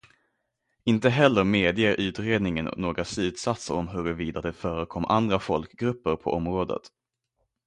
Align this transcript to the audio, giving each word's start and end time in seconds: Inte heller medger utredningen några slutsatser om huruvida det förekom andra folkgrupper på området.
Inte 0.83 1.09
heller 1.09 1.43
medger 1.43 1.95
utredningen 1.99 2.69
några 2.77 3.05
slutsatser 3.05 3.73
om 3.73 3.87
huruvida 3.87 4.41
det 4.41 4.53
förekom 4.53 5.05
andra 5.05 5.39
folkgrupper 5.39 6.15
på 6.15 6.31
området. 6.33 6.81